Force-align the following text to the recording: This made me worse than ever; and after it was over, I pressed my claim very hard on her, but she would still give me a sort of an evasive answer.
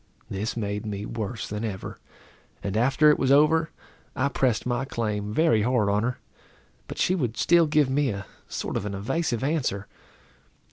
This 0.31 0.57
made 0.57 0.83
me 0.83 1.05
worse 1.05 1.47
than 1.47 1.63
ever; 1.63 1.99
and 2.63 2.75
after 2.75 3.11
it 3.11 3.19
was 3.19 3.31
over, 3.31 3.69
I 4.15 4.29
pressed 4.29 4.65
my 4.65 4.83
claim 4.83 5.31
very 5.31 5.61
hard 5.61 5.89
on 5.89 6.01
her, 6.01 6.17
but 6.87 6.97
she 6.97 7.13
would 7.13 7.37
still 7.37 7.67
give 7.67 7.87
me 7.87 8.09
a 8.09 8.25
sort 8.47 8.77
of 8.77 8.87
an 8.87 8.95
evasive 8.95 9.43
answer. 9.43 9.85